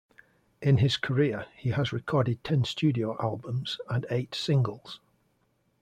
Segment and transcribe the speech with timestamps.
[0.63, 4.99] In his career, he has recorded ten studio albums and eight singles.